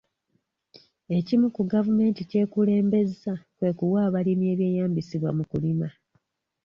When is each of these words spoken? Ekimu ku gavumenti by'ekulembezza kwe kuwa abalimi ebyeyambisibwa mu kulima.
Ekimu 1.17 1.47
ku 1.55 1.61
gavumenti 1.73 2.19
by'ekulembezza 2.27 3.33
kwe 3.57 3.69
kuwa 3.77 3.99
abalimi 4.07 4.45
ebyeyambisibwa 4.53 5.29
mu 5.37 5.43
kulima. 5.51 5.87